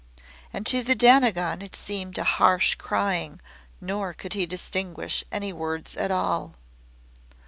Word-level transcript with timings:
And 0.51 0.65
to 0.65 0.81
the 0.81 0.95
Dainagon 0.95 1.61
it 1.61 1.75
seemed 1.75 2.17
a 2.17 2.23
harsh 2.23 2.73
crying 2.73 3.39
nor 3.79 4.15
could 4.15 4.33
he 4.33 4.47
distinguish 4.47 5.23
any 5.31 5.53
words 5.53 5.95
at 5.95 6.09
all. 6.09 6.55